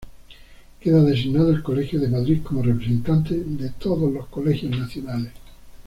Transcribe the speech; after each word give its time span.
Queda 0.79 1.03
designado 1.03 1.51
el 1.51 1.61
colegio 1.61 1.99
de 1.99 2.07
Madrid 2.07 2.41
como 2.41 2.63
representante 2.63 3.35
de 3.37 3.69
todos 3.69 4.11
los 4.11 4.25
colegios 4.29 4.71
nacionales. 4.75 5.31